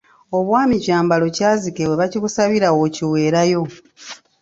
Obwami 0.37 0.75
kyambalo 0.83 1.25
kyazike 1.35 1.83
we 1.89 1.95
bakikusabira 2.01 2.67
w’okiweerayo. 2.77 3.61